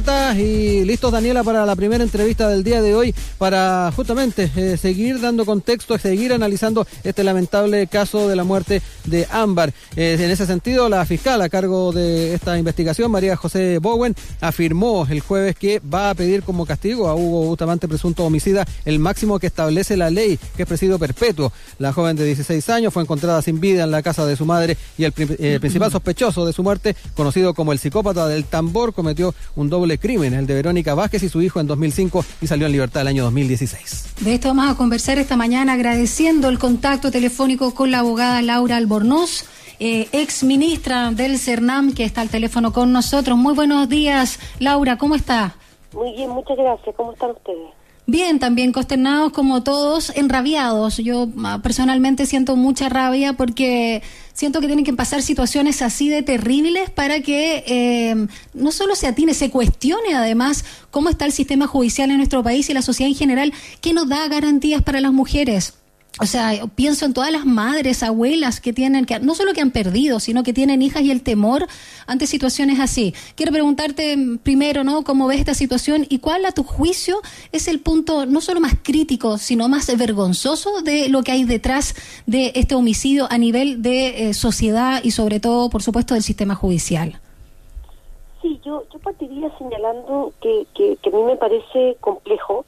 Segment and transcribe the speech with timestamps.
[0.00, 5.20] Y listos Daniela para la primera entrevista del día de hoy para justamente eh, seguir
[5.20, 9.74] dando contexto, seguir analizando este lamentable caso de la muerte de Ámbar.
[9.96, 15.06] Eh, en ese sentido, la fiscal a cargo de esta investigación, María José Bowen, afirmó
[15.10, 19.38] el jueves que va a pedir como castigo a Hugo Bustamante, presunto homicida, el máximo
[19.38, 21.52] que establece la ley, que es presidio perpetuo.
[21.78, 24.78] La joven de 16 años fue encontrada sin vida en la casa de su madre
[24.96, 29.34] y el eh, principal sospechoso de su muerte, conocido como el psicópata del tambor, cometió
[29.56, 32.72] un doble crimen, el de Verónica Vázquez y su hijo en 2005 y salió en
[32.72, 34.14] libertad el año 2016.
[34.20, 38.76] De esto vamos a conversar esta mañana agradeciendo el contacto telefónico con la abogada Laura
[38.76, 39.44] Albornoz.
[39.82, 43.38] Eh, ex ministra del CERNAM, que está al teléfono con nosotros.
[43.38, 45.54] Muy buenos días, Laura, ¿cómo está?
[45.94, 46.94] Muy bien, muchas gracias.
[46.96, 47.79] ¿Cómo están ustedes?
[48.10, 50.96] Bien, también consternados como todos, enrabiados.
[50.96, 54.02] Yo ah, personalmente siento mucha rabia porque
[54.32, 59.06] siento que tienen que pasar situaciones así de terribles para que eh, no solo se
[59.06, 63.08] atine, se cuestione además cómo está el sistema judicial en nuestro país y la sociedad
[63.08, 65.74] en general, que nos da garantías para las mujeres.
[66.18, 69.70] O sea, pienso en todas las madres, abuelas que tienen, que no solo que han
[69.70, 71.66] perdido, sino que tienen hijas y el temor
[72.06, 73.14] ante situaciones así.
[73.36, 75.04] Quiero preguntarte primero, ¿no?
[75.04, 77.20] ¿Cómo ves esta situación y cuál, a tu juicio,
[77.52, 81.94] es el punto no solo más crítico, sino más vergonzoso de lo que hay detrás
[82.26, 86.54] de este homicidio a nivel de eh, sociedad y sobre todo, por supuesto, del sistema
[86.54, 87.20] judicial?
[88.42, 92.64] Sí, yo, yo partiría señalando que, que, que a mí me parece complejo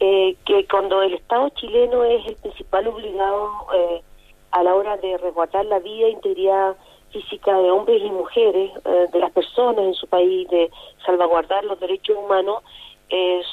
[0.00, 4.02] eh, que cuando el Estado chileno es el principal obligado eh,
[4.50, 6.76] a la hora de resguardar la vida e integridad
[7.10, 10.70] física de hombres y mujeres, eh, de las personas en su país, de
[11.06, 12.62] salvaguardar los derechos humanos,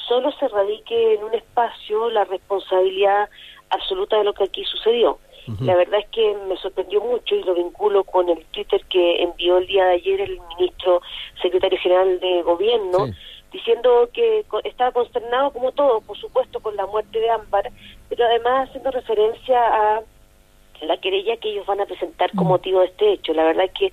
[0.08, 3.28] solo se radique en un espacio la responsabilidad
[3.70, 5.18] absoluta de lo que aquí sucedió.
[5.60, 9.58] La verdad es que me sorprendió mucho y lo vinculo con el Twitter que envió
[9.58, 11.02] el día de ayer el ministro
[11.40, 13.08] secretario general de gobierno,
[13.52, 17.70] diciendo que estaba consternado como todo, por supuesto, con la muerte de Ámbar,
[18.08, 19.58] pero además haciendo referencia
[19.96, 20.02] a
[20.82, 22.52] la querella que ellos van a presentar como mm.
[22.52, 23.32] motivo de este hecho.
[23.34, 23.92] La verdad es que,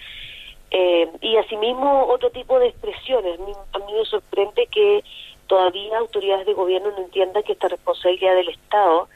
[0.71, 3.39] eh, y asimismo otro tipo de expresiones.
[3.39, 5.03] A mí, me sorprende que
[5.47, 9.07] todavía autoridades de gobierno no entiendan que esta responsabilidad del Estado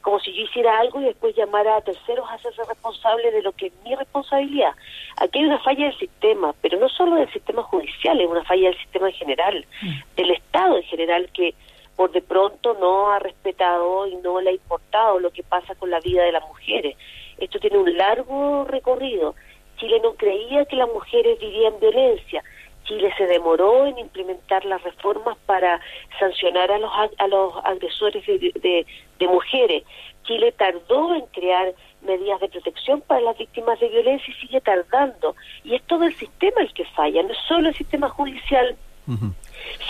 [0.00, 3.42] es como si yo hiciera algo y después llamara a terceros a hacerse responsable de
[3.42, 4.72] lo que es mi responsabilidad.
[5.18, 8.70] Aquí hay una falla del sistema, pero no solo del sistema judicial, es una falla
[8.70, 10.16] del sistema en general, mm.
[10.16, 11.54] del Estado en general, que
[11.96, 15.90] por de pronto no ha respetado y no le ha importado lo que pasa con
[15.90, 16.96] la vida de las mujeres.
[17.36, 19.34] Esto tiene un largo recorrido.
[19.76, 22.42] Chile no creía que las mujeres vivían violencia.
[22.84, 25.80] Chile se demoró en implementar las reformas para
[26.18, 28.86] sancionar a los, a los agresores de,
[29.18, 29.84] de, mujeres.
[30.24, 35.36] Chile tardó en crear medidas de protección para las víctimas de violencia y sigue tardando.
[35.64, 38.76] Y es todo el sistema el que falla, no es solo el sistema judicial.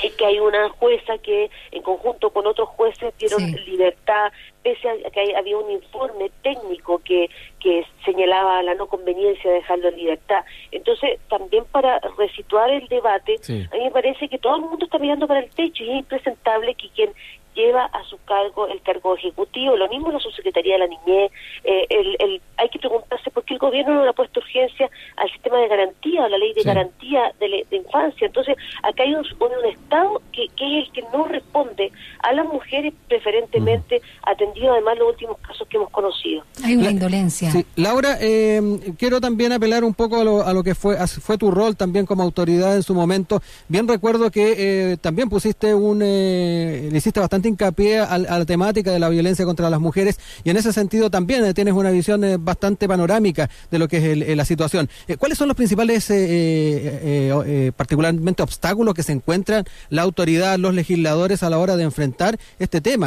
[0.00, 4.32] Sí que hay una jueza que en conjunto con otros jueces dieron libertad,
[4.62, 9.88] pese a que había un informe técnico que, que señalaba la no conveniencia de dejarlo
[9.88, 10.44] en libertad.
[10.70, 13.36] Entonces, también para resituar el debate,
[13.72, 15.98] a mí me parece que todo el mundo está mirando para el techo y es
[15.98, 17.12] impresentable que quien
[17.54, 21.32] lleva a su cargo el cargo ejecutivo, lo mismo la subsecretaría de la niñez,
[21.64, 25.30] eh, el, hay que preguntarse por qué el gobierno no le ha puesto urgencia al
[25.30, 28.26] sistema de garantía, a la ley de garantía de, infancia.
[28.26, 32.46] Entonces, acá hay un, un Estado que, que, es el que no responde a las
[32.46, 36.44] mujeres preferentemente, atendido además los últimos casos que hemos conocido.
[36.62, 37.52] Hay una indolencia.
[37.76, 38.62] Laura, eh,
[38.96, 42.06] quiero también apelar un poco a lo, a lo que fue, fue tu rol también
[42.06, 43.42] como autoridad en su momento.
[43.68, 44.54] Bien recuerdo que
[44.92, 49.68] eh, también pusiste un, le hiciste bastante hincapié a, la temática de la violencia contra
[49.68, 53.78] las mujeres y en ese sentido también eh, tienes una visión eh, bastante panorámica de
[53.78, 54.88] lo que es eh, la situación.
[55.18, 56.06] ¿Cuáles son los principales,
[57.76, 62.80] particularmente, obstáculos que se encuentran la autoridad, los legisladores a la hora de enfrentar este
[62.80, 62.99] tema?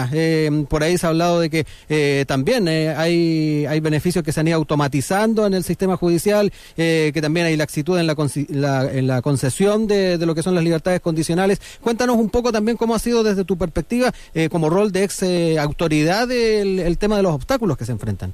[0.69, 4.57] Por ahí se ha hablado de que también hay, hay beneficios que se han ido
[4.57, 10.17] automatizando en el sistema judicial, que también hay laxitud en la, en la concesión de,
[10.17, 11.59] de lo que son las libertades condicionales.
[11.81, 15.23] Cuéntanos un poco también cómo ha sido desde tu perspectiva eh, como rol de ex
[15.23, 18.33] eh, autoridad el, tema de los obstáculos que se enfrentan.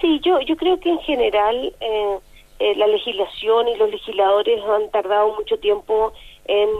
[0.00, 5.34] Sí, yo, yo creo que en general eh, la legislación y los legisladores han tardado
[5.34, 6.12] mucho tiempo
[6.46, 6.70] en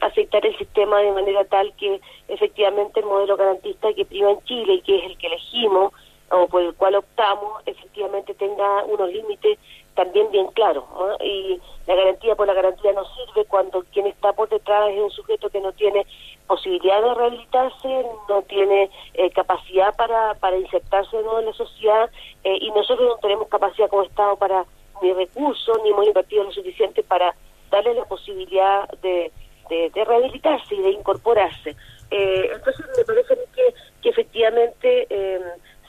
[0.00, 4.74] aceptar el sistema de manera tal que efectivamente el modelo garantista que priva en Chile
[4.74, 5.92] y que es el que elegimos
[6.30, 9.58] o por el cual optamos, efectivamente tenga unos límites
[9.94, 10.84] también bien claros.
[11.20, 15.10] Y la garantía por la garantía no sirve cuando quien está por detrás es un
[15.10, 16.06] sujeto que no tiene
[16.46, 22.10] posibilidad de rehabilitarse, no tiene eh, capacidad para, para insertarse en la sociedad
[22.44, 24.64] eh, y nosotros no tenemos capacidad como Estado para
[25.02, 27.34] ni recursos, ni hemos invertido lo suficiente para
[27.70, 29.30] darle la posibilidad de,
[29.68, 31.76] de, rehabilitarse y de incorporarse.
[32.10, 35.42] Eh, entonces me parece que, que efectivamente em,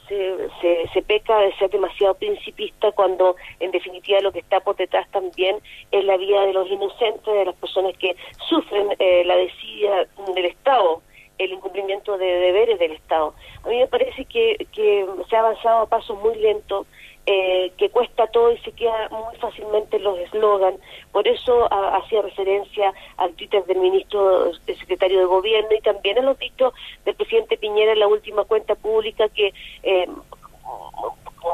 [0.08, 5.10] se, se, peca de ser demasiado principista cuando en definitiva lo que está por detrás
[5.12, 5.58] también
[5.92, 8.16] es la vida de los inocentes, de las personas que
[8.50, 11.02] sufren eh, la desidia del Estado
[11.44, 13.34] el incumplimiento de deberes del Estado.
[13.64, 16.86] A mí me parece que, que se ha avanzado a pasos muy lentos,
[17.34, 20.76] eh, que cuesta todo y se queda muy fácilmente en los eslogan.
[21.14, 26.24] Por eso hacía referencia al Twitter del ministro, del secretario de gobierno y también a
[26.24, 26.74] los dichos
[27.06, 30.08] del presidente Piñera en la última cuenta pública que eh,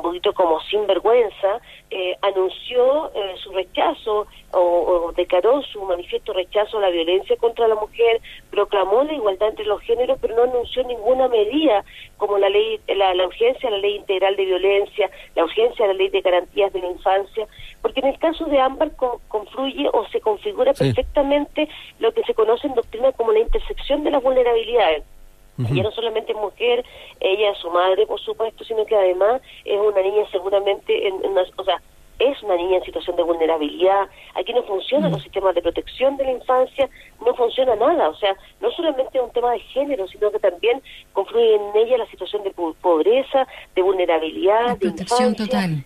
[0.07, 1.59] poquito como sinvergüenza,
[1.91, 7.75] eh, anunció eh, su rechazo o, declaró su manifiesto rechazo a la violencia contra la
[7.75, 11.83] mujer, proclamó la igualdad entre los géneros, pero no anunció ninguna medida
[12.17, 16.09] como la ley, la, urgencia la ley integral de violencia, la urgencia de la ley
[16.09, 17.45] de garantías de la infancia,
[17.81, 18.91] porque en el caso de Ámbar
[19.27, 21.67] confluye o se configura perfectamente
[21.99, 25.03] lo que se conoce en doctrina como la intersección de las vulnerabilidades
[25.59, 26.85] ella no solamente es mujer,
[27.19, 31.43] ella es su madre, por supuesto, sino que además es una niña seguramente, en, una,
[31.55, 31.81] o sea,
[32.19, 34.07] es una niña en situación de vulnerabilidad.
[34.35, 36.89] Aquí no funcionan los sistemas de protección de la infancia,
[37.25, 38.09] no funciona nada.
[38.09, 40.81] O sea, no solamente es un tema de género, sino que también
[41.13, 45.33] confluye en ella la situación de pobreza, de vulnerabilidad, de infancia.
[45.35, 45.83] Total.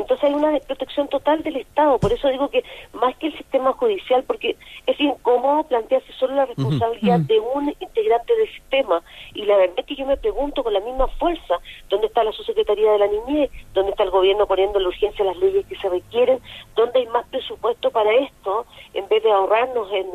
[0.00, 1.98] Entonces hay una desprotección total del Estado.
[1.98, 2.64] Por eso digo que
[2.94, 4.56] más que el sistema judicial, porque
[4.86, 9.02] es incómodo plantearse solo la responsabilidad de un integrante del sistema.
[9.34, 11.58] Y la verdad es que yo me pregunto con la misma fuerza,
[11.88, 13.50] ¿dónde está la subsecretaría de la niñez?
[13.74, 16.40] ¿Dónde está el gobierno poniendo la urgencia las leyes que se requieren?
[16.74, 20.06] ¿Dónde hay más presupuesto para esto en vez de ahorrarnos en,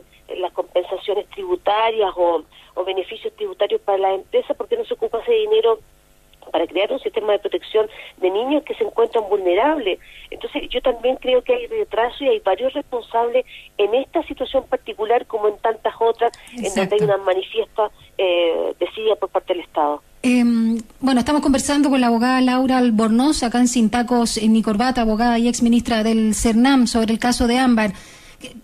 [0.42, 2.42] las compensaciones tributarias o,
[2.74, 4.58] o beneficios tributarios para las empresas?
[4.58, 5.80] ¿Por qué no se ocupa ese dinero?
[6.52, 7.88] Para crear un sistema de protección
[8.18, 10.00] de niños que se encuentran vulnerables.
[10.30, 13.46] Entonces yo también creo que hay retraso y hay varios responsables
[13.78, 19.16] en esta situación particular como en tantas otras en donde hay una manifiesta eh, decidida
[19.16, 20.02] por parte del Estado.
[20.28, 24.64] Em, bueno, estamos conversando con la abogada Laura Albornoz, acá en Sin Tacos, en mi
[24.64, 27.92] corbata, abogada y ex ministra del CERNAM, sobre el caso de Ámbar.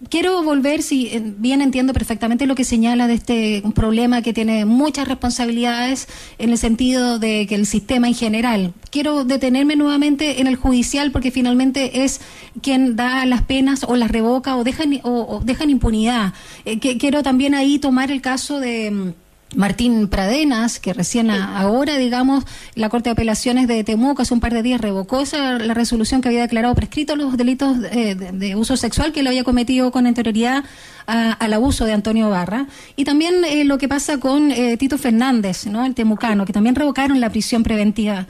[0.09, 4.65] Quiero volver, si eh, bien entiendo perfectamente lo que señala de este problema que tiene
[4.65, 6.07] muchas responsabilidades
[6.37, 8.73] en el sentido de que el sistema en general.
[8.89, 12.21] Quiero detenerme nuevamente en el judicial porque finalmente es
[12.61, 16.33] quien da las penas o las revoca o dejan, o, dejan impunidad.
[16.65, 19.13] Eh, quiero también ahí tomar el caso de mm,
[19.55, 22.45] Martín Pradenas, que recién ahora, digamos,
[22.75, 26.21] la Corte de Apelaciones de Temuco hace un par de días revocó esa, la resolución
[26.21, 30.07] que había declarado prescrito los delitos eh, de, uso sexual que le había cometido con
[30.07, 30.63] anterioridad
[31.05, 32.67] al abuso de Antonio Barra.
[32.95, 35.85] Y también eh, lo que pasa con eh, Tito Fernández, ¿no?
[35.85, 38.27] el temucano, que también revocaron la prisión preventiva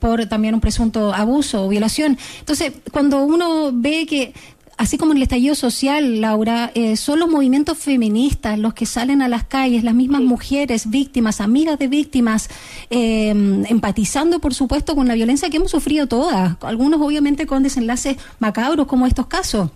[0.00, 2.18] por también un presunto abuso o violación.
[2.40, 4.34] Entonces, cuando uno ve que
[4.78, 9.20] así como en el estallido social, Laura, eh, son los movimientos feministas los que salen
[9.20, 12.48] a las calles, las mismas mujeres, víctimas, amigas de víctimas,
[12.88, 18.16] em, empatizando, por supuesto, con la violencia que hemos sufrido todas, algunos obviamente con desenlaces
[18.38, 19.70] macabros como estos casos.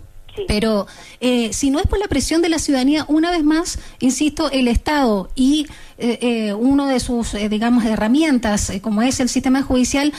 [0.47, 0.87] Pero
[1.19, 4.67] eh, si no es por la presión de la ciudadanía, una vez más, insisto, el
[4.67, 10.11] Estado y eh, eh uno de sus, eh, digamos, herramientas, como es el sistema judicial,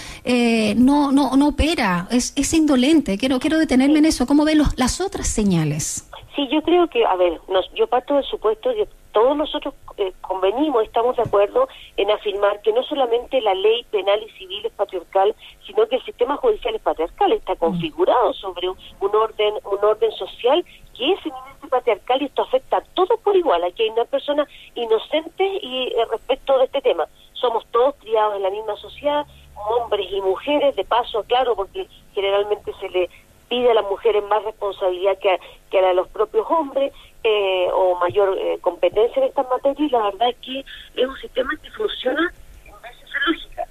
[0.77, 3.19] no, no, no opera, es, es indolente.
[3.19, 4.27] Quiero, quiero detenerme en eso.
[4.27, 6.09] ¿Cómo ven los, las otras señales?
[6.35, 10.13] Sí, yo creo que, a ver, nos, yo parto del supuesto de todos nosotros eh,
[10.21, 14.73] convenimos, estamos de acuerdo en afirmar que no solamente la ley penal y civil es
[14.73, 17.59] patriarcal, sino que el sistema judicial es patriarcal, está mm.
[17.59, 20.65] configurado sobre un, orden un orden social
[20.99, 23.63] que es eminentemente patriarcal y esto afecta a todos por igual.
[23.63, 27.06] Aquí hay una persona inocente y eh, respecto de este tema.
[27.35, 29.25] Somos todos criados en la misma sociedad,
[29.81, 33.09] hombres y mujeres, de paso, claro, porque generalmente se le
[33.49, 35.39] pide a las mujeres más responsabilidad que
[35.71, 36.93] que a la de los propios hombres
[37.25, 41.17] eh, o mayor eh, competencia en estas materias y la verdad es que es un
[41.17, 42.33] sistema que funciona
[42.65, 43.67] en base a lógica.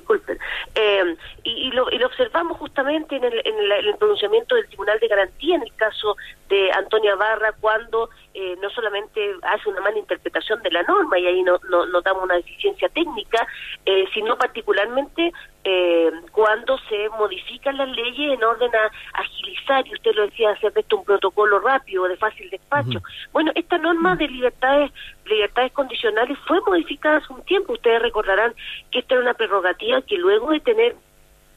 [0.11, 0.39] Disculpen.
[0.75, 5.07] Eh, y, lo, y, lo, observamos justamente en el, en el, pronunciamiento del Tribunal de
[5.07, 6.17] Garantía en el caso
[6.49, 11.27] de Antonia Barra cuando eh, no solamente hace una mala interpretación de la norma y
[11.27, 13.47] ahí no, no notamos una deficiencia técnica,
[13.85, 15.31] eh, sino particularmente
[15.63, 20.73] eh, cuando se modifican las leyes en orden a agilizar, y usted lo decía, hacer
[20.73, 22.99] de esto un protocolo rápido, de fácil despacho.
[23.31, 24.91] Bueno, esta norma de libertades
[25.25, 27.73] libertades condicionales fue modificada hace un tiempo.
[27.73, 28.53] Ustedes recordarán
[28.91, 30.95] que esta era una prerrogativa que luego de tener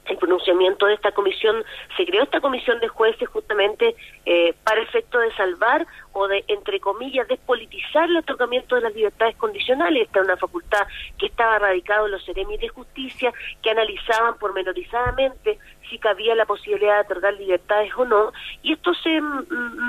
[0.06, 1.64] el pronunciamiento de esta comisión,
[1.96, 3.94] se creó esta comisión de jueces justamente
[4.26, 9.36] eh, para efecto de salvar o de, entre comillas, despolitizar el otorgamiento de las libertades
[9.36, 10.02] condicionales.
[10.02, 10.86] Esta es una facultad
[11.18, 13.32] que estaba radicada en los seremis de justicia,
[13.62, 19.20] que analizaban pormenorizadamente si cabía la posibilidad de otorgar libertades o no, y esto se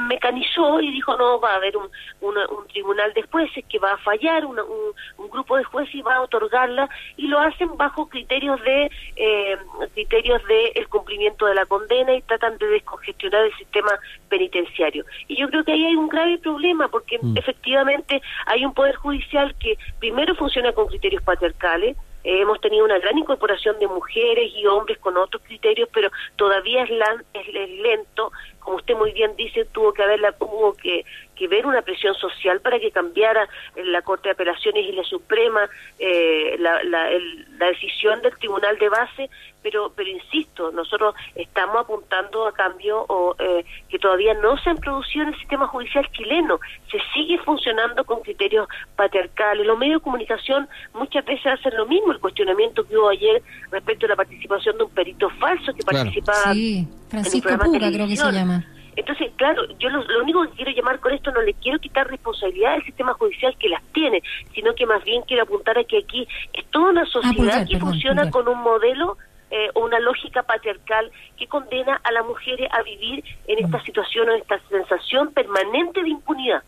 [0.09, 1.89] mecanizó y dijo, no, va a haber un,
[2.21, 6.21] un tribunal de jueces que va a fallar, un, un, grupo de jueces va a
[6.21, 9.57] otorgarla, y lo hacen bajo criterios de eh,
[9.93, 13.91] criterios de el cumplimiento de la condena y tratan de descongestionar el sistema
[14.29, 15.03] penitenciario.
[15.27, 17.37] Y yo creo que ahí hay un grave problema, porque mm.
[17.37, 22.97] efectivamente hay un poder judicial que primero funciona con criterios patriarcales, eh, hemos tenido una
[22.97, 26.89] gran incorporación de mujeres y hombres con otros criterios, pero todavía es,
[27.33, 28.31] es, lento.
[28.59, 32.61] Como usted muy bien dice, tuvo que haber tuvo que, que ver una presión social
[32.61, 37.09] para que cambiara la Corte de Apelaciones y la Suprema eh, la, la,
[37.57, 39.29] la decisión del Tribunal de Base
[39.65, 44.77] pero pero insisto, nosotros estamos apuntando a cambio o, eh, que todavía no se han
[44.77, 46.59] producido en el sistema judicial chileno,
[46.91, 49.65] se sigue funcionando con criterios patriarcales.
[49.65, 54.05] Los medios de comunicación muchas veces hacen lo mismo, el cuestionamiento que hubo ayer respecto
[54.05, 58.17] a la participación de un perito falso que participaba sí, Francisco en Puga, creo que
[58.17, 58.63] se llama.
[58.95, 62.75] Entonces, claro, yo lo, único que quiero llamar con esto no le quiero quitar responsabilidad
[62.75, 64.21] al sistema judicial que las tiene,
[64.53, 67.79] sino que más bien quiero apuntar a que aquí es toda una ah, sociedad que
[67.79, 69.17] funciona con un modelo
[69.51, 74.33] eh, una lógica patriarcal que condena a las mujeres a vivir en esta situación o
[74.33, 76.63] esta sensación permanente de impunidad.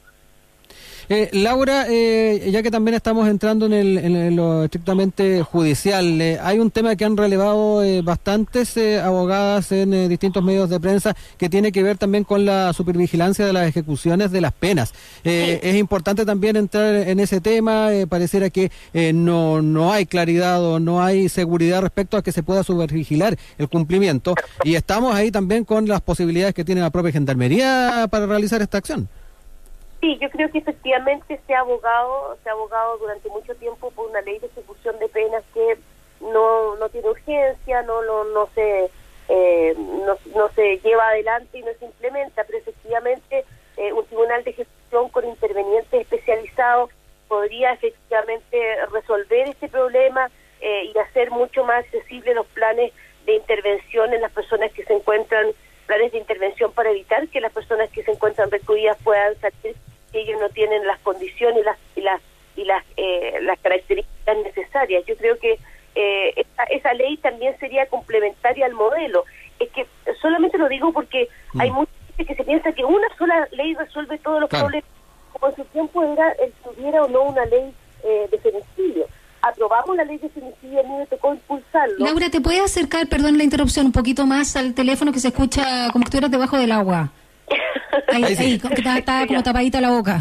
[1.10, 6.38] Eh, Laura, eh, ya que también estamos entrando en, el, en lo estrictamente judicial, eh,
[6.42, 11.48] hay un tema que han relevado eh, bastantes abogadas en distintos medios de prensa que
[11.48, 14.94] tiene que ver también con la supervigilancia de las ejecuciones de las penas.
[15.24, 18.72] Es importante también entrar en ese tema, pareciera que
[19.14, 23.70] no, no hay claridad o no hay seguridad respecto a que se pueda supervigilar el
[23.70, 28.62] cumplimiento y estamos ahí también con las posibilidades que tiene la propia Gendarmería para realizar
[28.62, 29.08] esta acción.
[30.08, 34.10] Sí, yo creo que efectivamente se ha abogado, se ha abogado durante mucho tiempo por
[34.10, 35.78] una ley de ejecución de penas que
[36.22, 38.90] no, no tiene urgencia, no, no, no se
[39.28, 43.44] eh, no, no, se lleva adelante y no se implementa, pero efectivamente
[43.76, 46.90] eh, un tribunal de ejecución con intervenientes especializados
[47.28, 52.94] podría efectivamente resolver este problema eh, y hacer mucho más accesibles los planes
[53.26, 55.48] de intervención en las personas que se encuentran,
[55.86, 59.76] planes de intervención para evitar que las personas que se encuentran recluidas puedan salir
[60.12, 62.22] que ellos no tienen las condiciones y las y las
[62.58, 65.06] y las, eh, las características necesarias.
[65.06, 65.60] Yo creo que
[65.96, 69.24] eh, esa, esa, ley también sería complementaria al modelo.
[69.60, 69.86] Es que
[70.22, 71.62] solamente lo digo porque mm.
[71.62, 74.90] hay mucha gente que se piensa que una sola ley resuelve todos los problemas.
[75.34, 77.74] Como en su tiempo era el que hubiera o no una ley
[78.04, 79.08] eh, de femicidio.
[79.42, 81.96] Aprobamos la ley de femicidio, a mí me tocó impulsarlo.
[82.00, 85.90] Laura, ¿te puedes acercar, perdón la interrupción, un poquito más al teléfono que se escucha
[85.92, 87.12] como que estuvieras debajo del agua?
[88.10, 88.62] Ahí, ahí,
[88.98, 90.20] está, como tapadita la boca.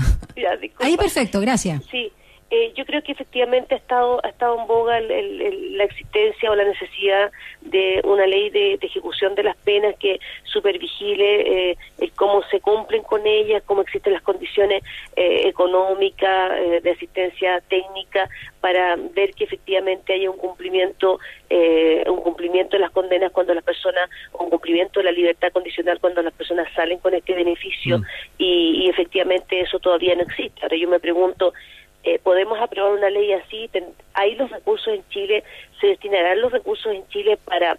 [0.80, 1.82] ahí perfecto, gracias.
[1.90, 2.12] Sí,
[2.50, 6.64] eh, yo creo que efectivamente ha estado ha estado en boga la existencia o la
[6.64, 11.76] necesidad de una ley de, ejecución de las penas que supervigile eh,
[12.14, 14.82] cómo se cumplen con ellas, cómo existen las condiciones
[15.16, 18.28] eh, económicas, eh, de asistencia técnica,
[18.60, 24.10] para ver que efectivamente haya un cumplimiento un cumplimiento de las condenas cuando las personas,
[24.32, 28.04] un cumplimiento de la libertad condicional cuando las personas salen con este beneficio mm.
[28.38, 30.60] y, y efectivamente eso todavía no existe.
[30.62, 31.52] Ahora yo me pregunto
[32.06, 33.68] eh, podemos aprobar una ley así,
[34.14, 35.42] hay los recursos en Chile,
[35.80, 37.76] se destinarán los recursos en Chile para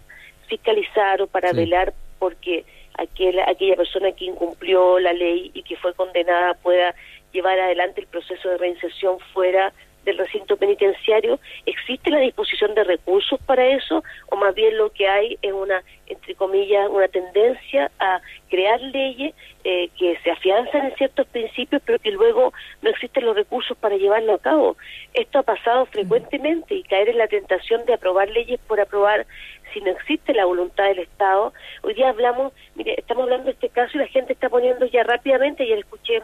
[0.48, 2.66] fiscalizar o para velar porque
[2.98, 6.94] aquel, aquella persona que incumplió la ley y que fue condenada pueda
[7.32, 9.72] llevar adelante el proceso de reinserción fuera
[10.08, 14.02] del recinto penitenciario, ¿existe la disposición de recursos para eso?
[14.30, 19.34] ¿O más bien lo que hay es una, entre comillas, una tendencia a crear leyes
[19.64, 23.96] eh, que se afianzan en ciertos principios, pero que luego no existen los recursos para
[23.96, 24.76] llevarlo a cabo?
[25.12, 29.26] Esto ha pasado frecuentemente y caer en la tentación de aprobar leyes por aprobar
[29.74, 31.52] si no existe la voluntad del Estado.
[31.82, 35.02] Hoy día hablamos, mire, estamos hablando de este caso y la gente está poniendo ya
[35.02, 36.22] rápidamente, ya le escuché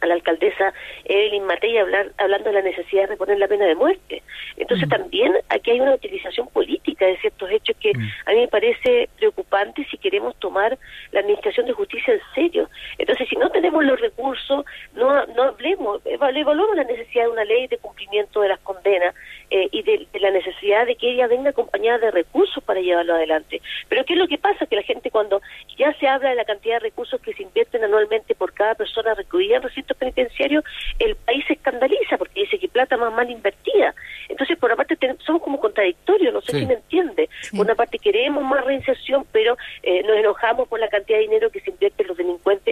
[0.00, 0.72] a la alcaldesa
[1.04, 4.22] Evelyn Matei hablar, hablando de la necesidad de reponer la pena de muerte.
[4.56, 4.90] Entonces mm.
[4.90, 8.08] también aquí hay una utilización política de ciertos hechos que mm.
[8.26, 10.78] a mí me parece preocupante si queremos tomar
[11.12, 12.68] la administración de justicia en serio.
[12.98, 14.64] Entonces si no tenemos los recursos,
[14.94, 19.14] no, no hablemos, evaluemos la necesidad de una ley de cumplimiento de las condenas
[19.50, 23.62] eh, y de, la necesidad de que ella venga acompañada de recursos para llevarlo adelante.
[23.88, 24.66] Pero ¿qué es lo que pasa?
[24.66, 25.40] Que la gente cuando
[25.76, 29.14] ya se habla de la cantidad de recursos que se invierten anualmente por cada persona
[29.14, 30.64] recluida en recintos penitenciarios,
[30.98, 33.94] el país se escandaliza porque dice que plata más mal invertida.
[34.28, 37.28] Entonces, por una parte, somos como contradictorios, no sé si me entiende.
[37.50, 41.50] Por una parte, queremos más reinserción, pero eh, nos enojamos por la cantidad de dinero
[41.50, 42.67] que se invierte en los delincuentes,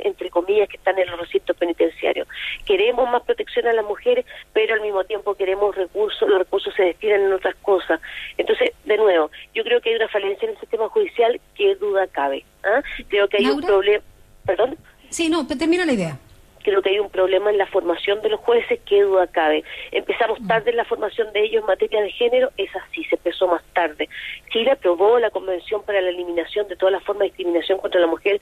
[0.66, 2.26] que están en los recintos penitenciarios.
[2.64, 6.84] Queremos más protección a las mujeres, pero al mismo tiempo queremos recursos, los recursos se
[6.84, 8.00] destinan en otras cosas.
[8.38, 12.06] Entonces, de nuevo, yo creo que hay una falencia en el sistema judicial que duda
[12.06, 12.44] cabe.
[12.64, 12.82] ¿ah?
[13.08, 14.02] Creo que hay un problema...
[14.46, 14.78] ¿Perdón?
[15.10, 16.18] Sí, no, termina la idea
[16.66, 19.62] creo que hay un problema en la formación de los jueces, que duda cabe.
[19.92, 20.48] Empezamos mm.
[20.48, 23.62] tarde en la formación de ellos en materia de género, es así, se empezó más
[23.72, 24.08] tarde.
[24.50, 28.08] Chile aprobó la Convención para la Eliminación de todas las formas de discriminación contra la
[28.08, 28.40] mujer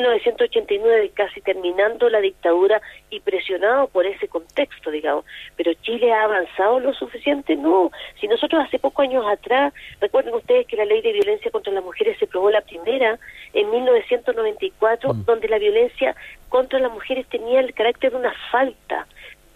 [0.00, 2.80] 1989, casi terminando la dictadura
[3.10, 5.24] y presionado por ese contexto, digamos.
[5.56, 7.90] Pero Chile ha avanzado lo suficiente, no.
[8.20, 11.84] Si nosotros hace pocos años atrás, recuerden ustedes que la ley de violencia contra las
[11.84, 13.18] mujeres se aprobó la primera
[13.52, 15.24] en 1994, mm.
[15.24, 16.14] donde la violencia
[16.48, 19.06] contra las mujeres tenía el carácter de una falta,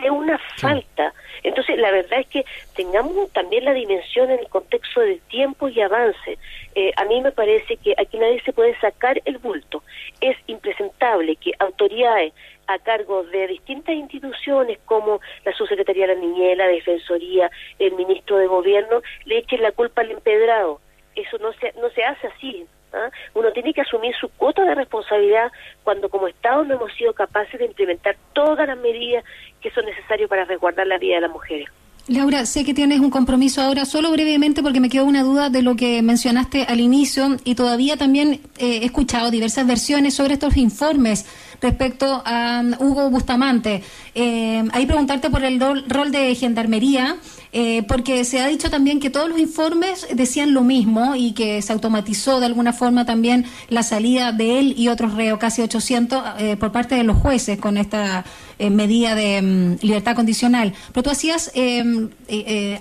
[0.04, 1.14] de una falta.
[1.42, 2.44] Entonces, la verdad es que
[2.76, 6.38] tengamos también la dimensión en el contexto del tiempo y avance.
[6.74, 9.82] Eh, a mí me parece que aquí nadie se puede sacar el bulto.
[10.20, 12.34] Es impresentable que autoridades
[12.66, 18.36] a cargo de distintas instituciones como la Subsecretaría de la Niñez, la Defensoría, el Ministro
[18.36, 20.80] de Gobierno, le echen la culpa al empedrado.
[21.14, 22.66] Eso no se, no se hace así.
[22.94, 23.10] ¿Ah?
[23.34, 25.50] Uno tiene que asumir su cuota de responsabilidad
[25.82, 29.24] cuando como Estado no hemos sido capaces de implementar todas las medidas
[29.60, 31.68] que son necesarias para resguardar la vida de las mujeres.
[32.06, 35.62] Laura, sé que tienes un compromiso ahora, solo brevemente porque me quedó una duda de
[35.62, 40.58] lo que mencionaste al inicio y todavía también eh, he escuchado diversas versiones sobre estos
[40.58, 41.24] informes
[41.64, 43.82] respecto a um, Hugo Bustamante.
[44.14, 47.16] Eh, ahí preguntarte por el rol de gendarmería
[47.56, 51.62] eh, porque se ha dicho también que todos los informes decían lo mismo y que
[51.62, 56.20] se automatizó de alguna forma también la salida de él y otros reos, casi 800,
[56.38, 58.24] eh, por parte de los jueces con esta
[58.58, 60.74] eh, medida de mm, libertad condicional.
[60.92, 62.10] Pero tú hacías em,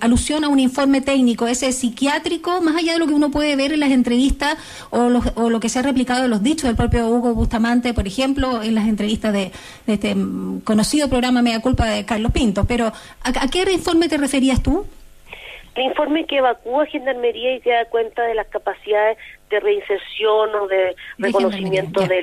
[0.00, 3.72] alusión a un informe técnico, ese psiquiátrico, más allá de lo que uno puede ver
[3.72, 4.56] en las entrevistas
[4.90, 8.60] o, lo que se ha replicado en los dichos del propio Hugo Bustamante, por ejemplo,
[8.60, 9.50] en las entrevistas de,
[9.86, 12.64] este mm, conocido programa Mea Culpa de Carlos Pinto.
[12.64, 14.86] Pero, ¿a, qué informe te referías tú?
[15.74, 19.18] El informe que evacúa Gendarmería y que da cuenta de las capacidades
[19.50, 22.22] de reinserción o de, reconocimiento de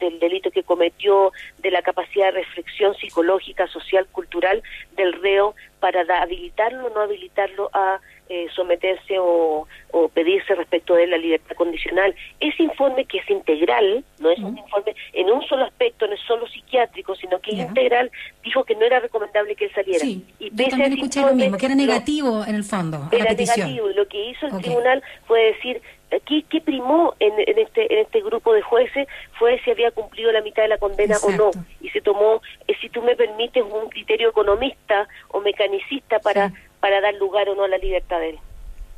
[0.00, 4.62] del delito que cometió, de la capacidad de reflexión psicológica, social, cultural
[4.96, 8.00] del reo para habilitarlo o no habilitarlo a
[8.32, 9.66] eh, someterse o,
[10.14, 12.14] pedirse respecto de la libertad condicional.
[12.40, 16.20] Ese informe que es integral, no es un informe en un solo aspecto, no es
[16.20, 18.10] solo psiquiátrico, sino que es integral,
[18.42, 20.00] dijo que no era recomendable que él saliera.
[20.00, 23.08] Sí, y yo también escuché lo mismo, que era negativo en el fondo.
[23.12, 25.82] Era negativo, y lo que hizo el tribunal fue decir,
[26.20, 29.08] ¿qué, qué primó en, en, este, en este grupo de jueces?
[29.38, 31.50] Fue si había cumplido la mitad de la condena o no.
[31.82, 37.00] Y se tomó, eh, si tú me permites, un criterio economista o mecanicista para para
[37.00, 38.38] dar lugar o no a la libertad de él.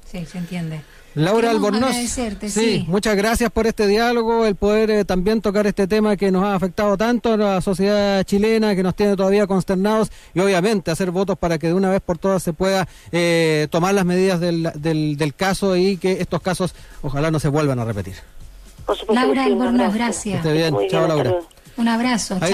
[0.07, 0.81] Sí, se entiende.
[1.15, 6.17] Laura Albornoz, sí, muchas gracias por este diálogo, el poder eh, también tocar este tema
[6.17, 10.41] que nos ha afectado tanto a la sociedad chilena, que nos tiene todavía consternados y
[10.41, 14.05] obviamente hacer votos para que de una vez por todas se pueda eh, tomar las
[14.05, 18.15] medidas del, del, caso y que estos casos ojalá no se vuelvan a repetir.
[19.09, 20.39] Laura Albornoz, gracias.
[20.39, 21.37] esté bien, chao Laura.
[21.77, 22.39] Un abrazo.
[22.41, 22.49] chao.